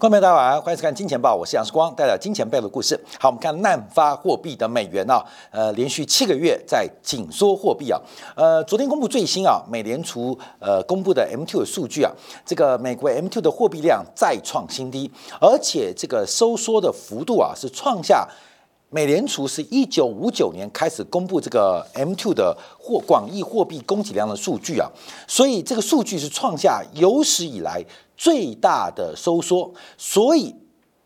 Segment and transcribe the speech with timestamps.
[0.00, 2.98] 观众朋友大家好，欢迎收看《金钱报》，我是杨世光，带来金钱背后的故事。
[3.18, 8.00] 好，我们看滥发货币的美元啊，呃，连续七个月在紧缩货币啊，
[8.34, 12.10] 呃，昨天公布最新啊，美联储呃公布的 M2 的数据啊，
[12.46, 18.26] 这个美国 M2 的货币量再创新低，而且这个收缩的幅度啊是创下。
[18.92, 24.90] 美联储是一九五九年开始公布这个 M2 的货广义货币供给量的数据啊，
[25.28, 27.84] 所以这个数据是创下有史以来
[28.20, 30.54] 最大的收缩，所以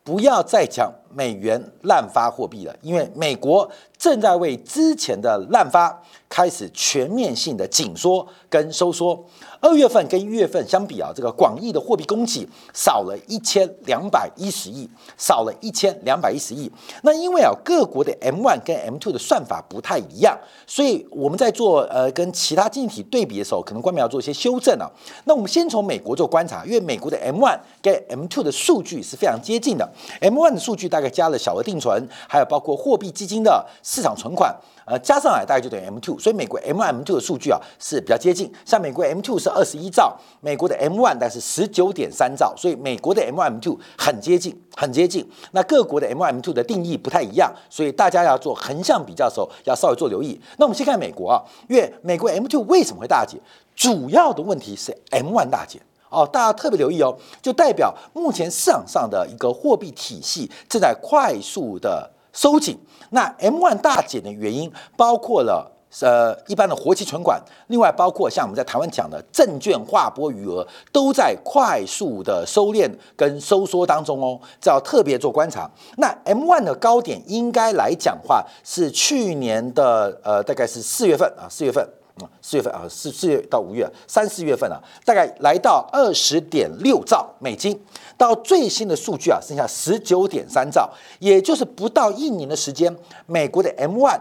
[0.03, 9.25] 不要再讲美元滥发货币了，因为美国正在为之前的滥发开始全面性的紧缩跟收缩。
[9.61, 16.71] 二月份跟一月份相比啊，这个广义的货币供给少了一千两百一十亿，少了一千两百一十亿。
[17.03, 24.91] 那因为啊，各国的 M one 跟 M two 的算法不太一样，所以我们在做呃跟其他经济体对比的时候，可能官媒要做一些修正啊。
[25.25, 29.91] 那我们先从美国做观察，因为美国的 M one 跟 M two 的数据是非常接近的。
[30.21, 34.55] M one 的数据大概加了小额定存，还有包括货币基金的市场存款。
[34.87, 38.53] 呃，加上来大概就等于 M two，所以美国 M M two 的数据啊是比较接近。
[38.67, 45.27] 像美国 M two 是二十一兆，美国的 M one 但是十九点三兆，所以美国的 M M two 很接近，很接近。
[45.53, 50.39] 那各国的 M M two 的定义不太一样，所以大家要做横向比较的时候要稍微做留意。
[50.59, 53.41] 那我们先看美国啊，因为美国 M two 为什么会大减？
[53.75, 55.81] 主要的问题是 M one 大减
[56.15, 62.11] 哦，大家特别留意哦，就代表目前市场上的一个货币体系正在快速的。
[62.37, 62.77] 收紧，
[63.11, 65.71] 那 M1 大减的原因包括了
[66.01, 75.71] 呃一般的活期存款，另外包括像我们在台湾讲的证券划拨余额都在快速的收敛跟收缩当中哦，这要特别做观察。
[75.99, 81.89] 那 M1 的高点应该来讲话是去年的呃大概是四月份啊四月份。
[82.21, 87.77] 啊，四月份啊，四四月到五月，三四月份啊，大概来到二十点六兆美金，
[88.17, 90.89] 到最新的数据啊，剩下十九点三兆，
[91.19, 94.21] 也就是不到一年的时间，美国的 M one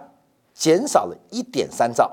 [0.56, 2.12] 减少了一点三兆，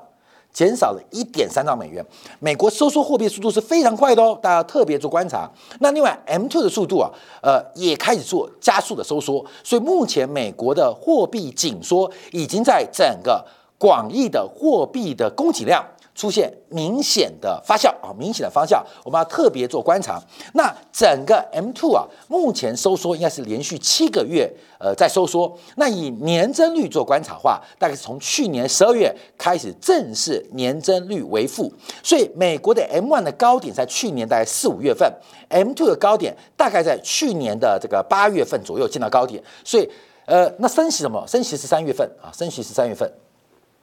[0.53, 2.05] 减少了一点三兆美元。
[2.41, 5.51] 美国收缩货币速度是非常快的哦，大家特别做观察。
[5.79, 13.43] 那另外 M two 的速度啊，呃，也开始做加速的收缩，所以目前美国的货币紧缩已经在整个。
[13.81, 15.83] 广义的货币的供给量
[16.15, 20.21] 出现明显的发酵啊，明显的发酵，我们要特别做观察。
[20.53, 25.57] 那整个 M two 啊，目前收缩应该是连续七个月呃在收缩。
[25.77, 31.73] 那以年增率做观察的话，大概是从去年十二月开始正式年增率为负。
[32.03, 35.11] 所以美国的 M one 的高点在去年大概四五月份
[35.49, 39.43] ，M two 的高点大概在去年的这个八月份左右见到高点。
[39.65, 39.89] 所以
[40.27, 41.25] 呃，那升息什么？
[41.27, 43.11] 升息是三月份啊，升息是三月份。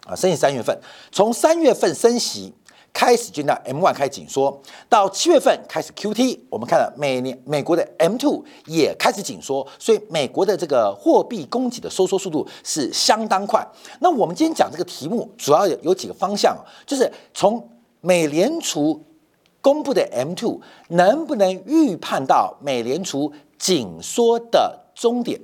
[0.07, 0.79] 啊，升息三月份，
[1.11, 2.53] 从三月份升息
[2.93, 13.63] 开始，就那 M one 开始紧缩，到七月份开始 Q T，我们看到每年美国的 M two 也开始紧缩，所以美国的这个货币供给的收缩速度是相当快。
[13.99, 17.69] 那我们今天讲这个题目，主要有有几个方向，就是从
[18.01, 19.05] 美联储
[19.61, 25.39] 公布的 M two 能不能预判到美联储紧缩的终点。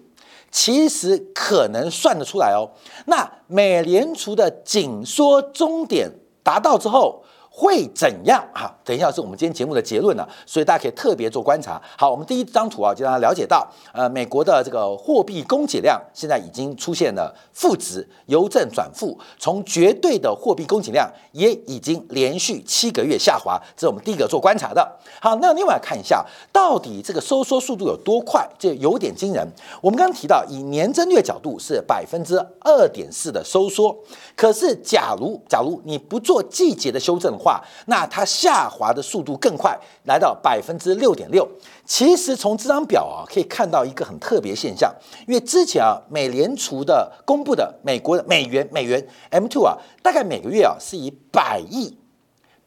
[0.54, 2.70] 其实可能算得出来哦。
[3.08, 6.10] 那美联储的紧缩终点
[6.42, 7.23] 达到之后。
[7.56, 8.44] 会怎样？
[8.52, 11.80] 哈，等一下是我们今天节目的结论了，所以大家可以特别做观察。
[11.96, 25.00] 好，我们第一张图啊，就让大家了解到，呃，美国的这个货币供给量现在已经出现了负值，由正转负，从绝对的货币供给量也已经连续七个月下滑，这是我们第一个做观察的。
[25.22, 28.50] 好，那另外看一下，到底这个收缩速度有多快？
[28.58, 29.48] 这有点惊人。
[29.80, 33.96] 我们刚刚提到，以年增率角度是百分之二点四的收缩，
[34.36, 37.38] 可是假如假如你不做季节的修正。
[37.44, 41.46] 话，那它下滑的速度更快，来到百分之六点六。
[41.86, 44.90] 其实从这张表啊，可以看到一个很特别现象，
[45.28, 51.98] 因为之前啊，美联储的公布的美国的美元美元 M two 啊，大概每个月啊是以百亿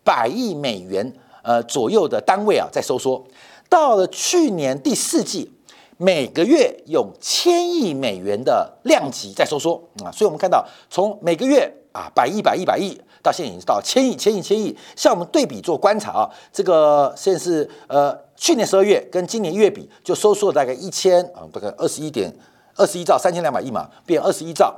[0.05, 1.11] 百亿美元
[1.43, 3.25] 呃左右的单位啊在收缩，
[3.71, 5.51] 到了去年第四季，
[5.97, 11.73] 每个月用千亿美元的量级在收缩啊，所以我们看到从每个月。
[11.97, 14.77] 啊，百亿、百亿、百亿，到现在已经到千亿、千亿、千亿。
[14.95, 22.33] 像我们对比做观察啊，这个现在是呃，去年十二月跟今年一月比，就收缩了大概一千啊，大概二十一点
[22.77, 24.73] 二十一兆三千两百亿嘛，变二十一兆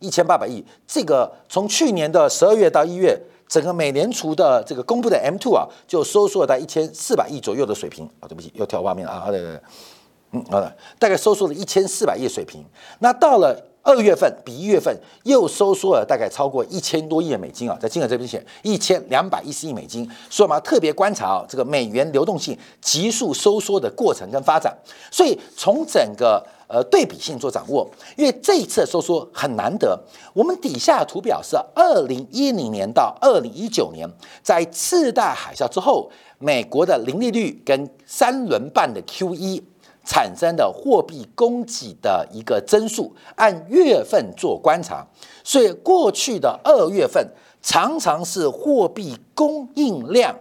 [0.00, 0.62] 一千八百亿。
[0.86, 3.18] 这个从去年的十二月到一月，
[3.48, 8.28] 整个美联储的这个公布的 M two 啊，就收缩了在一千四百亿左右的水平啊。
[8.28, 9.60] 对不起，又跳画面了啊，对对对，
[10.32, 12.64] 嗯，好的，大概收缩了一千四百亿水平。
[12.98, 24.74] 那到了二月份比一月份又收缩了大概超过一千多亿的美金啊，在金额这边写一千两百一十亿美金，所以我们要特别观察啊，这个美元流动性急速收缩的过程跟发展。
[25.10, 27.86] 所以从整个呃对比性做掌握，
[28.16, 30.02] 因为这一次收缩很难得。
[30.32, 34.08] 我们底下图表是二零一零年到二零一九年，
[34.42, 39.62] 在次贷海啸之后，美国的零利率跟三轮半的 QE。
[40.04, 45.06] 产生的货币供给的一个增速，按月份做观察，
[45.42, 47.26] 所以过去的二月份
[47.62, 50.38] 常常是货币供应量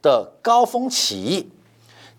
[0.00, 1.50] 的高峰期，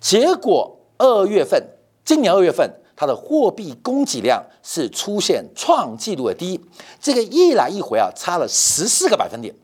[0.02, 1.64] 结果二月份，
[2.04, 6.60] 今年二月份它的货币供给量是出现创纪录的低，
[7.00, 9.56] 这个一来一回啊，差了十四个百分点，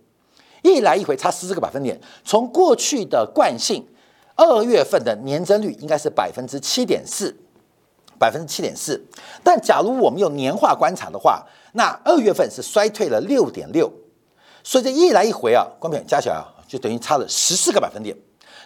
[0.62, 3.86] 一来一回差十四个百分点，从过去的惯性。
[4.36, 7.36] 二月份的年增率应该是百分之七点四，
[8.18, 9.00] 百分之七点四。
[9.44, 13.92] 但假如我们用年化观察的话，那二月份是衰退了六点六，
[14.64, 18.16] 所以这一来一回啊，光片加起来啊，就等于差了十四个百分点。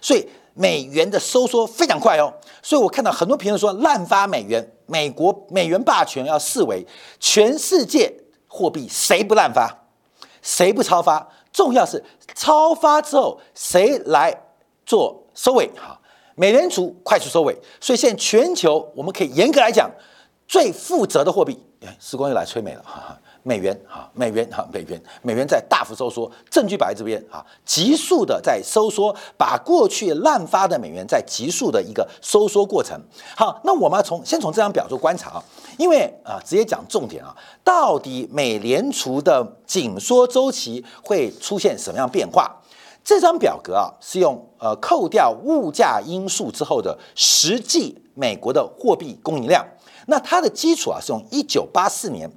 [0.01, 2.33] 所以美元的收缩非常快哦。
[2.61, 6.85] 所以我看到很多评论说，滥发美元，美国美元霸权要视为
[7.19, 8.13] 全世界
[8.47, 9.85] 货币谁不滥发，
[10.41, 11.27] 谁不超发？
[11.51, 12.03] 重要是
[12.33, 14.35] 超发之后谁来
[14.85, 15.24] 做？
[15.35, 15.99] 收尾哈，
[16.35, 19.91] 美联储快速收尾，所以现在全球我们可以严格来讲，
[20.47, 21.59] 最负责的货币，
[21.99, 32.99] 时光又来催美了哈，美元哈，美元哈，美元，美元在大幅收缩，证据摆在这边啊，急速的在收缩，把过去滥发的美元在急速的一个收缩过程。
[33.35, 35.43] 好，那我们要从先从这张表做观察啊，
[35.77, 42.55] 因为啊，直接讲重点啊，到底美联储的紧缩周期会出现什么样变化？
[43.05, 49.65] 这张表格啊，是用呃扣掉物价因素之后的实际美国的货币供应量。
[50.07, 52.29] 那它的基础啊，是用一九八四年、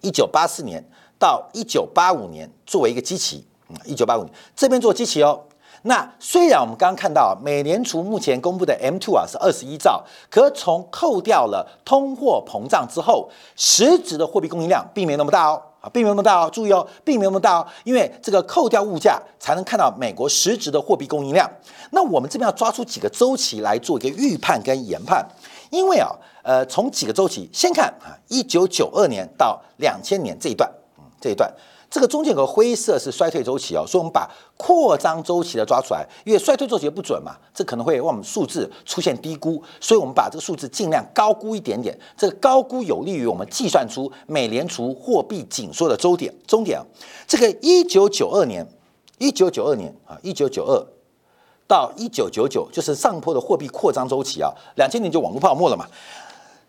[0.00, 3.44] 一九八四年到一九八五年作为一个基期。
[3.68, 5.42] 嗯，一九八五年这边做基期哦。
[5.86, 15.62] 那虽然我们刚刚看到美联储目前公布的 M two 啊是二十一兆，可从扣掉了通货膨胀之后，实质的货币供应量并没有那么大哦。
[15.92, 21.48] 并没有那么大哦，注意哦，并没有那么大哦，因为这个扣掉物价才能看到美国实质的货币供应量。
[21.92, 25.24] 那我们这边要抓出几个周期来做一个预判跟研判，
[25.70, 26.10] 因为啊，
[26.42, 30.68] 呃，从几个周期先看啊，一九九二年到两千年这一段，
[30.98, 31.48] 嗯，这一段。
[31.96, 46.78] 这个中间有个灰色是衰退周期哦，所以我们把扩张周期的抓出来，因为衰退周期不准嘛，这可能会让我们数字出现低估，所以我们把这个数字尽量高估一点点，这个高估有利于我们计算出美联储货币紧缩的周点终点。
[47.26, 48.68] 这个一九九二年，
[49.16, 50.86] 一九九二年啊，一九九二
[51.66, 55.86] 到一九九九就是上坡的货币扩张周期啊，两千年就网络泡沫了嘛，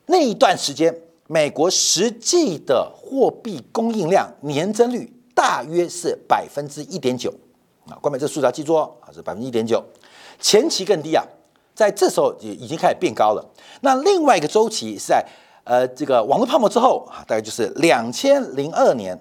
[0.05, 1.01] 那一段时间。
[1.29, 7.31] 美国实际的货币供应量年增率大约是百分之一点九
[7.87, 9.83] 啊，关美这数字要记住哦，啊是百分之一点九，
[10.39, 11.23] 前期更低啊，
[11.75, 13.45] 在这时候也已经开始变高了。
[13.81, 15.23] 那另外一个周期是在
[15.63, 19.15] 呃这个网络泡沫之后啊，大概就是两千零二年，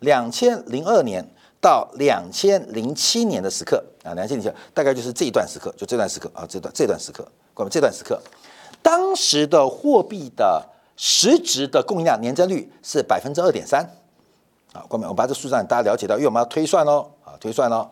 [0.00, 1.24] 两千零二年
[1.60, 8.20] 到两千零七年的时刻啊，两千零七大概就是这一段时刻，就这段时刻啊，这段这段时刻，关美这段时刻，
[8.82, 10.66] 当时的货币的。
[11.02, 13.82] 实质的供应量年增率是百分之二点三，
[14.72, 17.90] 啊，关明，我把这数字让大家了解到，因为我们要推算哦，啊，推算哦。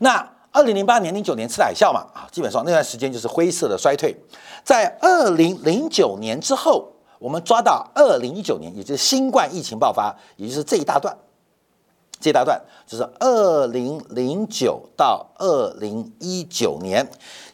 [0.00, 4.16] 那二零零八年、零九年次海啸嘛，啊，基本上那段时间就是灰色的衰退。
[4.64, 11.16] 在二零零九年之后，我们抓到二零一九年，也就是新冠疫情爆发，也就是这一大段，
[12.18, 17.06] 这一大段就是二零零九到二零一九年。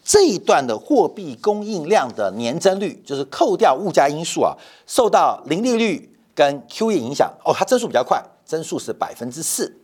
[0.05, 8.21] 这一段的货币供应量的年增率，就是扣掉物价因素啊，受到零利率跟 QE 影响哦，它增速比较快，
[8.53, 9.75] 增速是百分之四，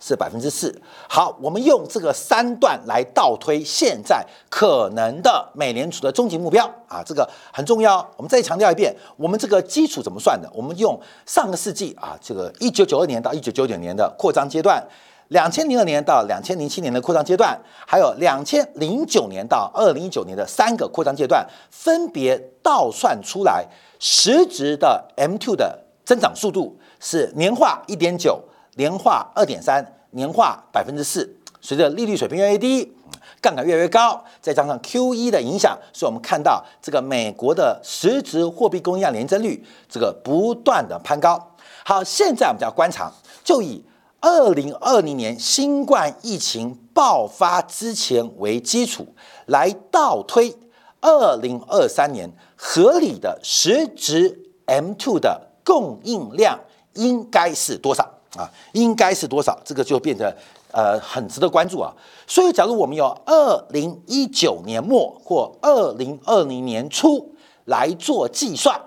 [0.00, 0.76] 是百分之四。
[1.08, 7.98] 好，我们用这个三段来倒推现在可能的美联储的终极目标啊，这个很重要。
[8.16, 10.50] 我们再强调一遍，我们这个基础怎么算的？
[10.52, 14.84] 我们用上个世纪啊，这个一九九二年到一九九九年的扩张阶段。
[15.28, 17.56] 两千零二年到两千零七年的扩张阶段，
[17.86, 23.64] 还有两千零九年到二零一九年的三个扩张阶段，分别倒算出来，
[24.00, 28.40] 实质的 M two 的增长速度是年化一点九，
[28.76, 31.36] 年化二点三，年化百分之四。
[31.60, 32.94] 随着利率水平越来越低，
[33.40, 41.54] 杠杆越来越高，再加上 Q E 的影响，所以我们看到这个美国的实质货币供应量年增率这个不断的攀高。
[41.84, 43.84] 好，现在我们就要观察，就以。
[44.24, 49.04] 二零二零年新冠疫情爆发之前为基础
[49.46, 50.54] 来倒推
[51.00, 56.60] 二零二三年合理的实质 M two 的供应量
[56.94, 58.02] 应该是多少
[58.36, 58.50] 啊？
[58.72, 59.58] 应该是多少？
[59.64, 60.36] 这个就变得
[60.70, 61.92] 呃很值得关注啊。
[62.26, 67.34] 所以，假如我们有二零一九年末或二零二零年初
[67.66, 68.80] 来做计算，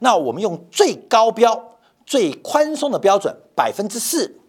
[0.00, 4.40] 那我们用最高标、最宽松的标准百分之四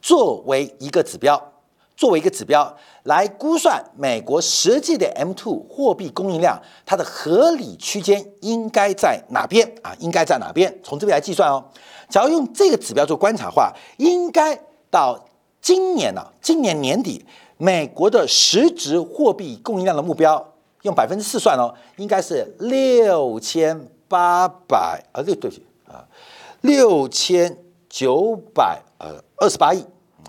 [0.00, 1.52] 作为一个指标。
[1.96, 9.92] 作为一个指标来估算美国实际的 M2 货币供应量，它的合理区间应该在哪边啊？
[9.98, 10.72] 应该在哪边？
[10.84, 11.64] 从这边来计算哦。
[12.08, 14.58] 假如用这个指标做观察的话，应该
[14.90, 15.18] 到
[15.60, 17.24] 今年呢，今年年底
[17.56, 26.06] 美国的实质货币供应量的目标，用百分之四算哦，应该是六千八百啊，六对不起啊，
[26.62, 27.56] 六千
[27.88, 29.84] 九百呃二十八亿，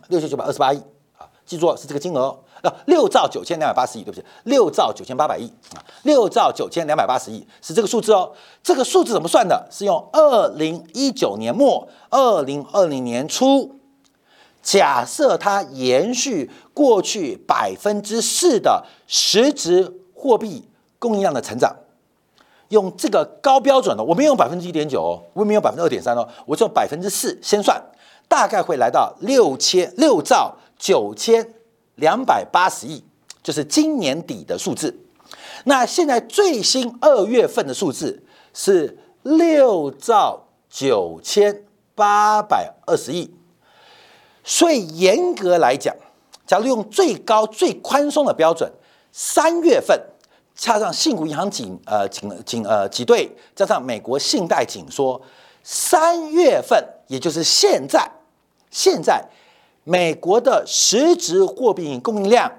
[0.10, 0.78] 六千九百二十八亿
[1.18, 1.30] 啊。
[1.46, 8.32] 记住是这个金额啊，六兆九千两百八十亿，对不起，六兆九千八百亿啊，六兆九千两百八十亿是这个数字哦。
[8.62, 9.68] 这个数字怎么算的？
[9.72, 13.80] 是用二零一九年末、二零二零年初，
[14.62, 21.74] 假设它延续过去百分之四的实质货币供应量的成长，
[22.68, 27.82] 用这个高标准的，我没有百分之一点九，我没有百分之二点三哦，我用百分之四先算，
[28.28, 30.58] 大概会来到六千六兆。
[30.82, 31.46] 九千
[32.00, 33.04] 两百八十亿，
[33.44, 34.94] 就是今年底的数字。
[35.66, 41.64] 那现在最新二月份的数字是六兆九千
[41.96, 43.34] 八百二十亿。
[44.44, 45.96] 所以严格来讲，
[46.48, 48.72] 假如用最高最宽松的标准，
[49.12, 50.00] 三月份
[50.56, 55.22] 加上信股银行紧呃紧紧呃挤兑，加上美国信贷紧缩，
[55.64, 58.10] 三月份也就是现在
[58.72, 59.24] 现在。
[59.90, 62.52] 美国的实质货币供应量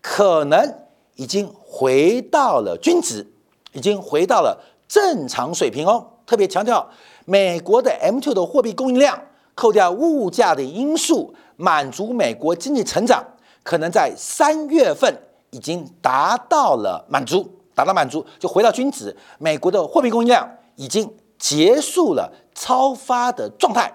[0.00, 0.72] 可能
[1.16, 3.26] 已经回到了均值，
[3.72, 6.06] 已经回到了正常水平哦。
[6.24, 6.88] 特别强调，
[7.24, 9.20] 美国的 M2 的货币供应量，
[9.56, 13.24] 扣掉物价的因素，满足美国经济成长，
[13.64, 15.12] 可能在三月份
[15.50, 19.16] 已经达到了满足，达到满足就回到均值。
[19.40, 23.92] 美国的货币供应量已经结束了超发的状态，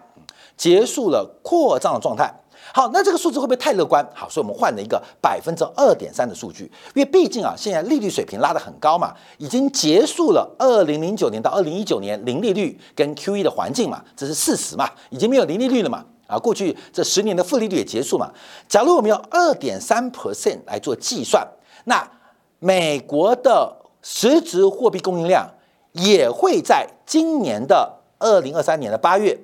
[0.57, 2.29] 结束了扩张的状态。
[2.73, 4.07] 好，那这个数字会不会太乐观？
[4.13, 6.63] 好，所以我们换了一个百分之二点三的数据，
[6.93, 18.31] 因为毕竟啊，现在利率水平拉得很高嘛，已经结束了二零零九年到二零一九年零利率跟 QE 的环境嘛，这是事实嘛，已经没有零利率了嘛，啊，过去这十年的负利率也结束嘛。
[18.69, 21.45] 假如我们用二点三 percent 来做计算，
[21.85, 22.07] 那
[22.59, 25.45] 美国的实质货币供应量
[25.91, 29.37] 也会在今年的二零二三年的八月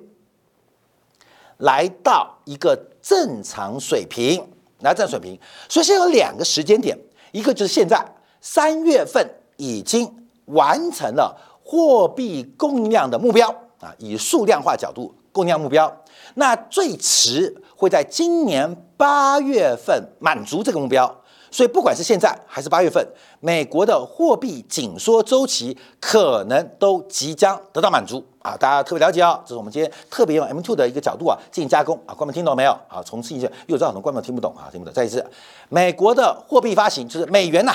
[1.58, 2.87] 来到一个。
[3.08, 4.46] 正常水平，
[4.80, 5.40] 来正常水平。
[5.66, 6.94] 所以现在有两个时间点，
[7.32, 8.04] 一个就是现在
[8.42, 10.06] 三月份已经
[10.44, 11.34] 完成了
[11.64, 13.48] 货币供应量的目标
[13.80, 15.90] 啊，以数量化角度供应量目标。
[16.34, 21.22] 那最迟会在今年八月份满足这个目标。
[21.50, 23.06] 所以不管是现在还是八月份，
[23.40, 28.56] 美国的货币紧缩周期可能都即将得到满足啊！
[28.56, 33.02] 大家特别了解哦，这是我们今天特别用 M two 的一个角度啊进行加工啊，观众听懂没有啊？
[33.04, 34.92] 重次一下，又知道很多观众听不懂啊，听不懂。
[34.92, 35.24] 再一次，
[35.68, 37.74] 美国的货币发行就是美元呐。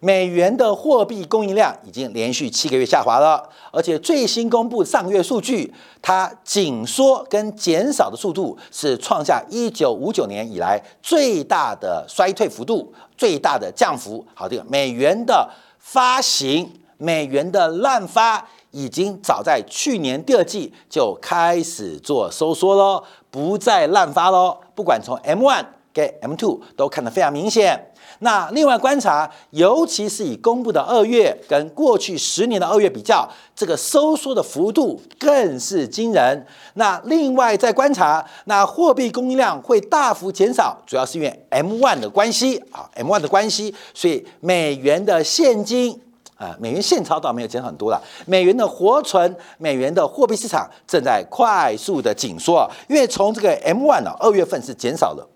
[0.00, 5.72] 美元的货币供应量已经连续七个月下滑了，而且最新公布上个月数据，
[6.02, 14.24] 它紧缩跟减少的速度是创下一九五九年以来最大的衰退幅度，最大的降幅。
[14.34, 15.48] 好，这个美元的
[15.78, 24.58] 发行，美元的滥发，已经早在去年第二季就开始做收缩喽，不再滥发喽。
[24.74, 27.92] 不管从 M one 跟 M two 都看得非常明显。
[28.20, 36.46] 那另外观察，尤其是以公布的二月跟过去十年的二月比较，这个收缩的幅度更是惊人。
[36.74, 46.00] 那另外再观察，那货币供应量会大幅减少，主要是因为 M one 的关系啊，M one 的关系，所以美元的现金
[46.36, 55.26] 啊，美元现钞倒没有减很多了，美元的活存，美元的货币市场正在快速的紧缩，因为从这个 M one 呢，二月份是减少了。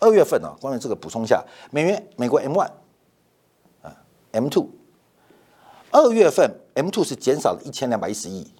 [0.00, 2.70] 二月份呢，关于这个补充一下，美元美国 M one
[3.82, 3.94] 啊
[4.32, 4.66] M two，
[5.90, 8.50] 二月份 M two 是减少了一千两百一十亿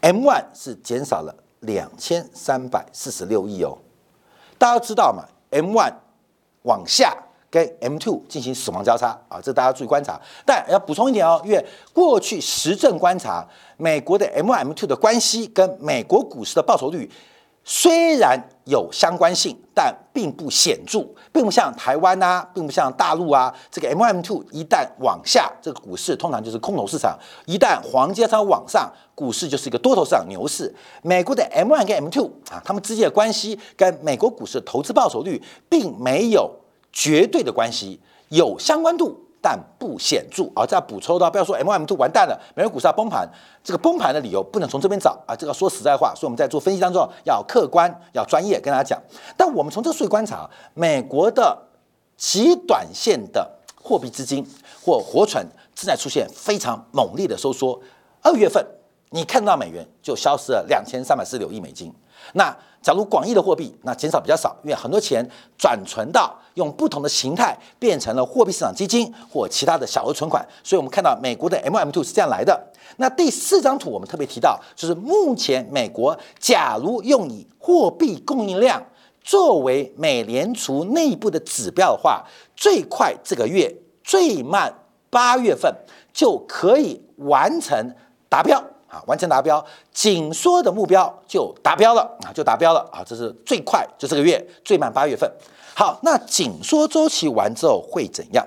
[0.00, 3.76] ，M one 是减少了两千三百四十六亿哦。
[4.56, 5.92] 大家知道嘛，M one
[6.62, 7.14] 往下
[7.50, 10.18] 跟 M two 进行死亡交叉啊，这大家注意观察。
[10.46, 13.46] 但要补充一点哦，因为过去实证观察，
[13.76, 17.10] 美国的 M one M two 的关系跟美国股市的报酬率。
[17.64, 23.54] 虽然有相关性，但并不显著，并不像台湾啊，并不像大陆啊。
[23.70, 27.16] 这个 M M two 一旦往下，这个股市通常就是空头市场；
[27.46, 30.74] 一旦黄金它往上，股市就是一个多头市场牛市。
[31.02, 36.50] 美国的 M one 跟 M two 啊，它们之间的关系跟美国股市投资报酬率并没有
[36.92, 39.20] 绝对的关系，有相关度。
[39.42, 40.64] 但不显著啊！
[40.64, 43.28] 再补充到，不要说 M M T 完蛋了，美国股市要崩盘。
[43.64, 45.34] 这个崩盘的理由不能从这边找啊！
[45.34, 49.02] 这个说实在话，所以我们在做分析当中要客观、要专业跟大家讲。
[49.36, 51.58] 但我们从这个数据观察，美国的
[52.16, 54.46] 极短线的货币资金
[54.84, 55.44] 或活存
[55.74, 57.80] 正在出现非常猛烈的收缩。
[58.22, 58.64] 二月份
[59.10, 61.92] 你看到美元就消失了两千三百四十六亿美金。
[62.34, 65.24] 那假如广义的货币，那减少比较少，因为很多钱
[65.56, 72.60] 转存到用不同的形态变成了货币市场基金或其他的小额存款，所以我们看到美国的 M M two 是这样来的。
[72.96, 78.82] 那第四张图我们特别提到，就是目前美国假如用以货币供应量
[79.22, 82.24] 作为美联储内部的指标的话，
[82.56, 84.74] 最快这个月，最慢
[85.08, 85.72] 八月份
[86.12, 87.94] 就可以完成
[88.28, 88.60] 达标。
[88.92, 95.30] 啊，完成达标，紧缩的目标就达标了啊，就达标了啊，这是最快就这个月，最慢八月份。
[95.74, 98.46] 好，那紧缩周期完之后会怎样？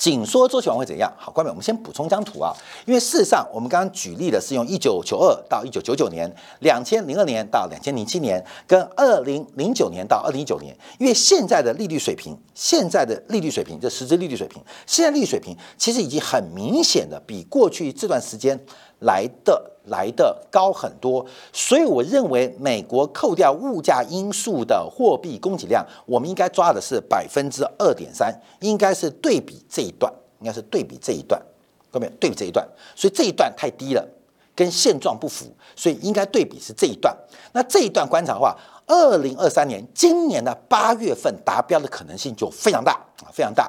[0.00, 1.12] 紧缩周期完会怎样？
[1.18, 18.58] 好，关美我们先补充一张图啊，因为事实上我们刚刚举例的是用一九九二到一九九九年，两千零二年到两千零七年，跟二零零九年到二零一九年，因为现在的利率水平，现在的利率水平，这实质利率水平，现在利率水平其实已经很明显的比过去这段时间。
[19.00, 19.58] 来的
[19.90, 31.42] 来的高很多，所以我认为美国扣掉物价因素的货币供给量，我们应该抓的是百分之二点三，应该是对比这一段，应该是对比这一段，
[31.90, 34.08] 各位对比这一段，所以这一段太低了，
[34.54, 37.14] 跟现状不符，所以应该对比是这一段。
[37.52, 38.56] 那这一段观察的话，
[38.86, 42.92] 二零二三年今年的八月份达标的可能性就非常大
[43.24, 43.68] 啊，非常大。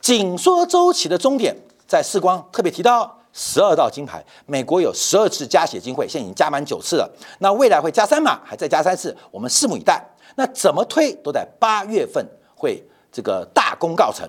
[0.00, 3.20] 紧缩周期的终点在世光特别提到。
[3.36, 7.10] 十二道金牌，美国有十二次加血金会，现在已经加满九次了。
[7.40, 10.00] 那未来会加三码，还再加三次，我们拭目以待。
[10.36, 14.28] 那怎么推都在八月份会这个大功告成。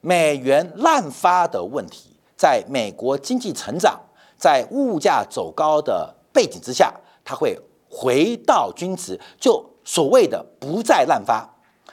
[0.00, 4.00] 美元滥发的问题，在美国经济成长、
[4.36, 6.92] 在物价走高的背景之下，
[7.24, 7.56] 它会
[7.88, 11.48] 回到均值，就所谓的不再滥发。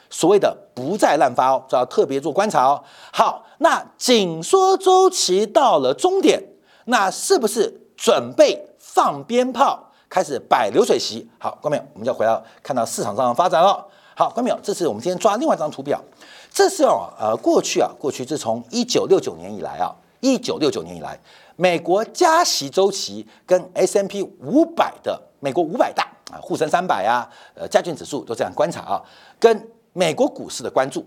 [0.10, 2.84] 所谓的不再滥发哦，这要特别做观察哦。
[3.12, 6.42] 好，那紧缩周期到了终点，
[6.86, 11.28] 那是不是准备放鞭炮，开始摆流水席？
[11.40, 13.86] 好，观众我们就回到看到市场上的发展了。
[14.16, 16.02] 好，观众这是我们今天抓另外一张图表，
[16.52, 21.20] 这是哦，呃，过去啊，过去自从一九六九年以来啊，一九六九年以来，
[21.56, 29.04] 美国加息周期跟 S M P 五百的美国五百大啊，沪深三百啊，呃，加权指数都这样观察啊，
[29.40, 31.04] 跟美国股市的关注，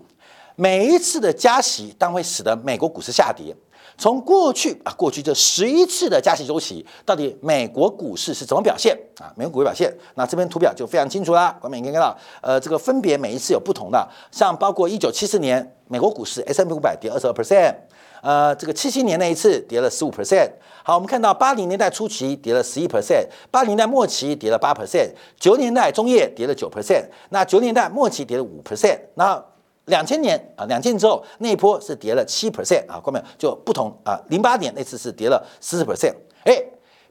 [0.56, 3.54] 每一次的加息当会使得美国股市下跌。
[4.00, 9.30] 从过去啊，过去这十一次的加息周期，到底美国股市是怎么表现啊？
[9.36, 11.54] 美国股市表现，那这边图表就非常清楚啦。
[11.60, 17.74] 观众应该看到，呃，这个分别每一次有不同的，像包括一九七四年美国股市 S M P 五百跌二十二 percent。
[18.22, 20.50] 呃，这个七七年那一次跌了十五 percent，
[20.82, 29.42] 好，我们看到八零年代初期跌了十一 percent，八零年代末期跌了八 percent，九年代中叶跌了九 percent，那九年代末期跌了五 percent，那
[29.86, 36.14] 两千年啊，两千年之后那一波是跌了七 percent 啊，后面就不同啊，零八年那次是跌了十四 percent，
[36.44, 36.62] 哎，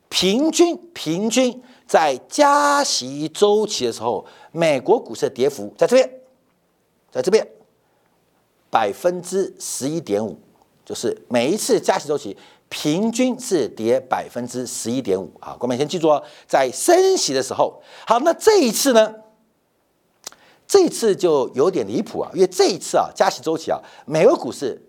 [0.08, 6.10] 平均平均在加息周期的时候，美国股市的跌幅在这边，
[7.12, 7.48] 在这边
[8.70, 10.40] 百分之十一点五。
[10.86, 12.36] 就是每一次加息周期
[12.68, 19.14] 平均是跌百分之十一点五啊，各位先记住哦，在升息的时候，好，那这一次呢？
[20.70, 24.80] 这次就有点离谱啊，因为这一次啊，加息周期啊，美国股市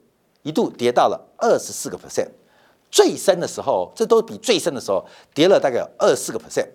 [0.43, 2.29] 一度跌到了二十四个 percent，
[2.91, 6.69] 最深的时候，这都比最深的时候跌了大概二十四个 percent。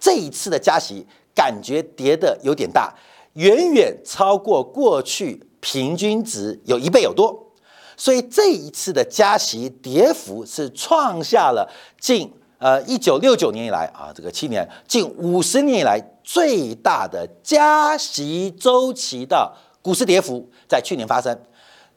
[0.00, 2.92] 这一次的加息感觉跌的有点大，
[3.34, 7.52] 远远超过过去平均值有一倍有多。
[7.96, 21.36] 所以这一次的加息跌幅是创下了近呃一九六九年以来啊这个七年近五十年以来最大的加息周期的股市跌幅，在去年发生，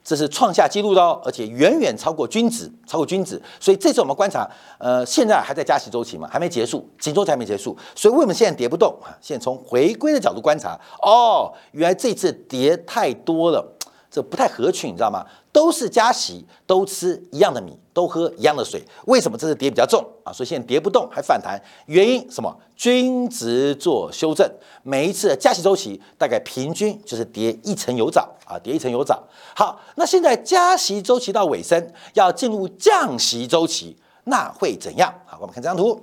[0.02, 3.40] 这是创下纪录的哦，而且远远超过均值，超过均值。
[3.60, 9.16] 所以这次我们观察，呃，现在还在加息周期嘛，还没结束，紧周期还没结束，所以为什么现在跌不动啊？
[9.20, 13.72] 现在从回归的角度观察，哦，原来这次跌太多了。
[14.08, 15.26] 这不太合群，你知道吗？
[15.52, 20.30] 都是加息，都吃一样的米，都喝一样的水，为什么这次跌比较重啊？
[20.30, 22.54] 所以现在跌不动还反弹，原因什么？
[22.76, 24.46] 均值做修正，
[24.82, 29.22] 每一次加息周期大概平均就是跌一层油枣啊，跌一层油枣。
[29.54, 35.10] 好，那现在加息周期到尾声，要进入降息周期，那会怎样？
[35.24, 35.98] 好，我们看这张图。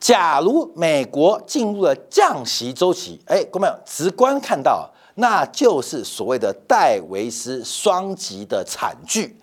[0.00, 4.90] 假如美国进入了降息周期，哎，各位直观看到。
[5.18, 9.34] 那就是所谓的戴维斯双极的惨剧。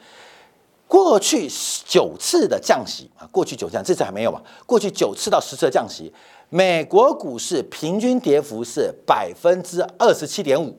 [0.93, 1.49] 过去
[1.88, 4.39] 九次的降息啊，过去九次，这次还没有嘛？
[4.67, 6.13] 过去九次到十次的降息，
[6.49, 10.77] 美国股市平均跌幅是百分之二十七点五，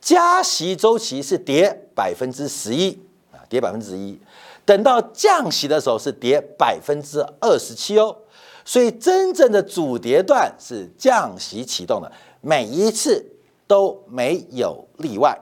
[0.00, 2.90] 加息周期是跌百分之十一
[3.30, 4.18] 啊，跌百分之一。
[4.64, 8.16] 等到降息的时候是跌百分之二十七哦。
[8.64, 13.24] 所以真正的主跌段是降息启动的，每一次。
[13.66, 15.34] 都没有例外，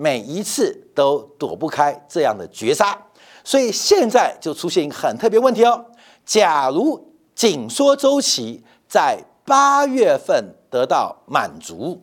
[0.00, 2.98] 每一次都躲不开这样的绝杀，
[3.44, 5.84] 所以现在就出现一个很特别问题哦。
[6.24, 12.02] 假如紧缩周期在八月份得到满足，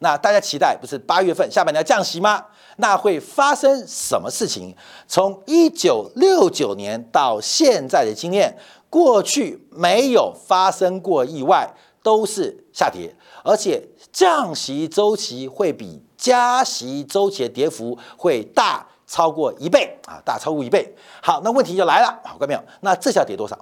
[0.00, 2.46] 那大家期待不是八月份下半年要降息吗？
[2.78, 4.74] 那会发生什么事情？
[5.06, 13.14] 从一九六九年到现在的经验，过去没有发生过意外，都是下跌，
[13.44, 13.86] 而且。
[14.12, 20.94] 降息周期会比加息周期的跌幅会大超过一倍啊，大超过一倍。
[21.22, 22.62] 好，那问题就来了，好，看到没有？
[22.82, 23.58] 那这下跌多少？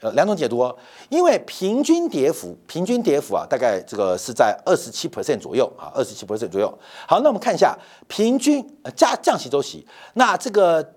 [0.00, 0.76] 呃，两种解读哦，
[1.08, 6.78] 因为平均跌幅，平均跌幅啊，大概这个是在二十七 percent 左右啊，二十七 percent 左右。
[7.06, 10.94] 好，那我们看一下平均呃加降息周期，那这个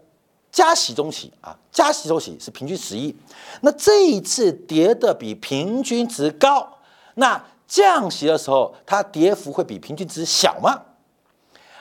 [0.52, 3.16] 加息周期啊，加息周期是平均十一，
[3.62, 6.68] 那这一次跌的比平均值高，
[7.14, 7.44] 那。
[7.72, 10.82] 降息的时候，它跌幅会比平均值小吗？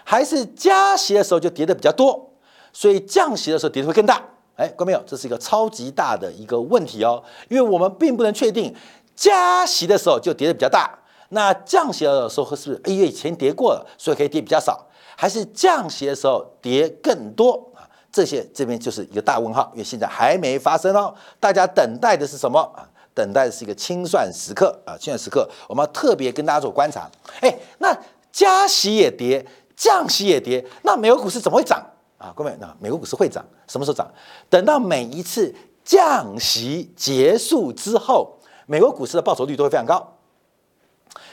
[0.05, 2.31] 还是加息的时候就跌的比较多，
[2.72, 4.22] 所以降息的时候跌的会更大？
[4.55, 8.72] 哎，观众朋友，这是一个超级大的一个问题哦，因为我们并不能确定
[9.16, 10.96] 加息的时候就跌的比较大，
[11.31, 14.87] 那降息的时候是不是因为以前跌过了，所以可以跌比较少？
[15.16, 17.83] 还是降息的时候跌更多啊？
[18.12, 22.87] 这些这边就是一个大问号，因为现在还没发生哦，大家等待的是什么啊？
[23.14, 24.96] 等待的是一个清算时刻啊！
[24.96, 27.11] 清算时刻，我们要特别跟大家做观察。
[27.40, 27.96] 哎，那
[28.31, 29.44] 加息也跌，
[29.77, 31.85] 降息也跌，那美国股市怎么会涨
[32.18, 32.33] 啊？
[32.35, 34.11] 各位，那美国股市会涨，什么时候涨？
[34.49, 40.16] 等到每一次降息结束之后，美国股市的报酬率都会非常高。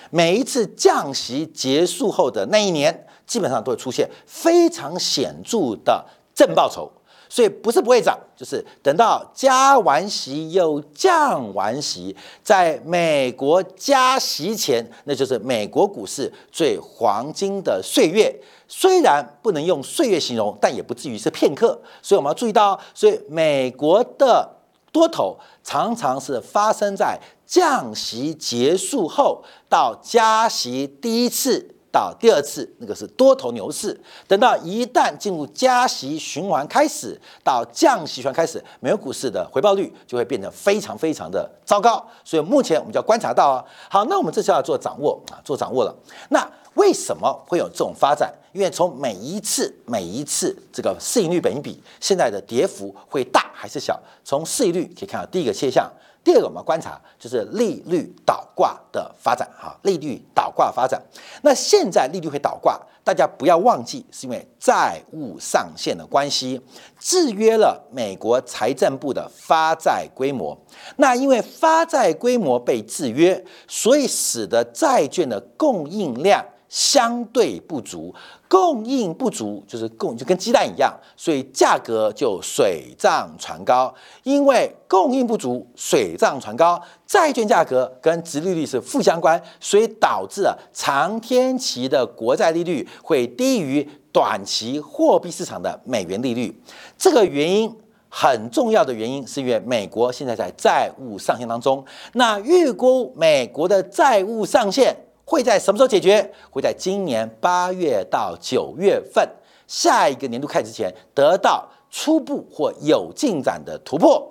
[0.10, 6.92] 每一次降息结束后的那一年，基本上都会出现非常显著的正报酬。
[7.30, 18.34] 所以不是不会涨，就是等到加完息又降完息，在美国加息前，那就是美国股市最黄金的岁月。
[18.68, 21.80] 虽然不能用岁月形容，但也不至于是片刻。
[22.02, 24.50] 所以我们要注意到，所以美国的
[24.92, 31.76] 多头常常是发生在降息结束后到加息第一次。
[31.92, 34.00] 到第二次，那个是多头牛市。
[34.28, 42.06] 等到一旦进入加息循环开始，到降息循环开始，美国股市的回报率就会变得非常非常的糟糕。
[42.24, 45.96] 所以目前我们就要观察到啊，好，那我们这次要做掌握啊，做掌握了。
[46.30, 48.34] 那为什么会有这种发展？
[48.54, 54.00] 因为从每一次每一次这个市盈率本一比，现在的跌幅会大还是小？
[54.24, 55.92] 从市盈率可以看到第一个现象。
[56.28, 61.02] 第二个我们观察就是利率倒挂的发展，哈，利率倒挂发展。
[61.42, 66.62] 那现在利率会倒挂，大家不要忘记，是因为债务上限的关系，
[67.00, 70.58] 制约了美国财政部的发债规模。
[70.98, 76.44] 那因为发债规模被制约，所以使得债券的供应量。
[76.70, 78.14] 相对不足，
[78.48, 83.94] 供应不足就是供就跟鸡蛋一样，所以价格就水涨船高。
[84.24, 96.62] 因为供应不足，水涨船高，债券价格跟殖利率是负相关，所以导致了长天期的国债利率会低于短期货币市场的美元利率。
[96.98, 97.74] 这个原因
[98.10, 104.94] 很重要的原因是因为美国现在在债务上限当中，那预估美国的债务上限。
[105.30, 106.32] 会在什么时候解决？
[106.50, 109.30] 会在今年八月到九月份，
[109.68, 114.26] 下一个年度开始之前得到初步或有进展的突破。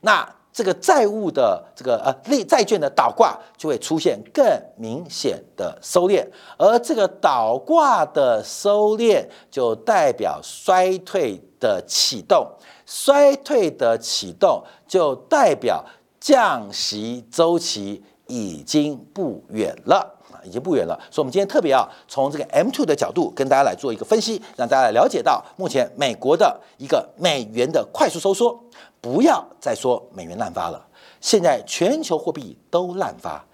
[0.00, 4.42] 那这个债务的这个呃利债券的倒挂就会出现更
[4.78, 12.50] 明显的收敛，而这个倒挂的收敛就代表衰退的启动，
[12.86, 15.84] 衰退的启动就代表
[16.18, 18.02] 降息周期。
[18.30, 20.98] 已经不远了已经不远了。
[21.10, 28.58] 所以，我们今天特别啊，从这个 M two 的角度跟大家来做一个分析，让大家来了解到目前美国的一个美元的快速收缩。
[29.00, 30.86] 不要再说美元滥发了，
[31.20, 33.44] 现在全球货币都滥发，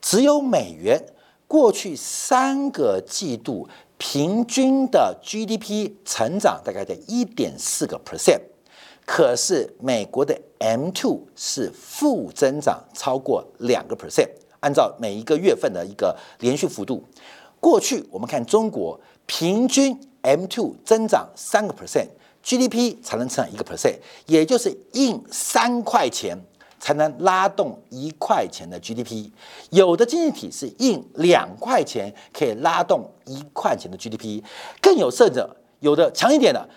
[0.00, 0.98] 只有美元
[1.46, 8.40] 过去三个季度平均的 GDP 成长大概在一点四个 percent。
[9.04, 14.30] 可是美国的 M two 是负增长超过两个 percent，
[14.60, 17.02] 按照每一个月份的一个连续幅度，
[17.58, 23.96] 过去我们看中国平均 M two 增长三个 percent，GDP 才能成长一个 percent，
[24.26, 26.38] 也就是印三块钱
[26.78, 29.30] 才能拉动一块钱的 GDP，
[29.70, 34.42] 有的经济体是印两块钱可以拉动一块钱的 GDP，
[34.80, 36.68] 更有甚者，有的强一点的。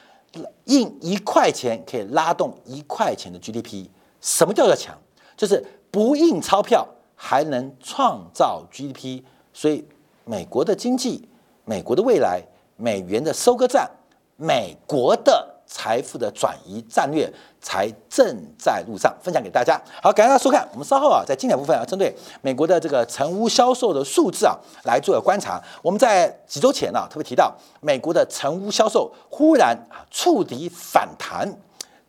[0.65, 3.85] 印一块钱可以拉动一块钱的 GDP，
[4.19, 4.97] 什么叫做强？
[5.37, 6.87] 就是不印钞票
[7.25, 9.23] 还能创造 GDP。
[9.53, 9.87] 所以
[10.25, 11.29] 美国的经济、
[11.63, 12.43] 美国的未来、
[12.75, 13.89] 美元的收割战、
[14.35, 15.51] 美国的。
[15.65, 17.27] 财富的转移战略
[17.59, 19.81] 才正在路上，分享给大家。
[20.03, 20.67] 好，感谢大家收看。
[20.73, 25.59] 我们稍后啊，在精彩部分要针对美国的这个成屋销售的数字啊来做个观察。
[25.81, 31.51] 我们在几周前呢，特别提到美国的成屋销售忽然啊触底反弹，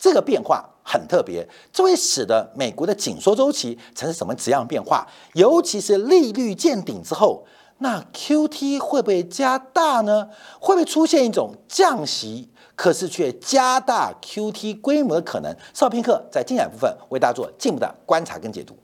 [0.05, 5.07] 这个变化很特别，这会使得美国的紧缩周期产生什么质样变化？
[5.33, 7.47] 尤其是利率见顶之后，
[7.79, 10.29] 那 Q T 会不会加大呢？
[10.61, 12.51] 会不会出现一种降息？
[12.77, 15.51] 可是却加大 QT 规模的可能。
[15.73, 18.77] 稍后片刻，在精彩部分为大家做进一步的观察跟解读。